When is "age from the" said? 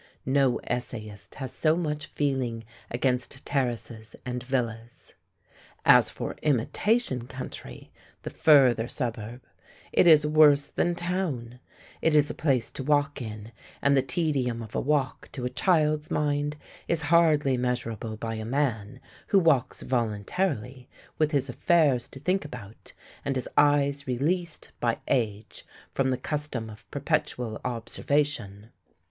25.07-26.17